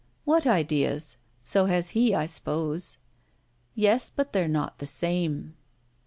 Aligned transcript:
"What 0.25 0.47
ideas? 0.47 1.17
So 1.43 1.67
has 1.67 1.89
he, 1.89 2.15
I 2.15 2.25
suppose." 2.25 2.97
"Yes, 3.75 4.09
but 4.09 4.33
they're 4.33 4.47
not 4.47 4.79
the 4.79 4.87
same." 4.87 5.53